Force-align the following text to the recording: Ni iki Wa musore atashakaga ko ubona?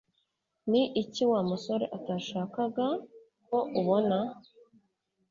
Ni 0.71 0.81
iki 1.01 1.23
Wa 1.31 1.41
musore 1.49 1.85
atashakaga 1.97 2.87
ko 3.47 3.57
ubona? 3.79 4.17